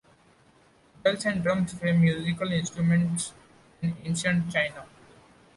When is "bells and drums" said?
1.03-1.79